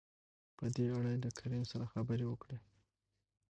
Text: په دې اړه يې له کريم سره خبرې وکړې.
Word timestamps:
په 0.57 0.65
دې 0.75 0.85
اړه 0.97 1.09
يې 1.13 1.19
له 1.25 1.29
کريم 1.39 1.63
سره 1.71 1.85
خبرې 1.93 2.25
وکړې. 2.27 2.57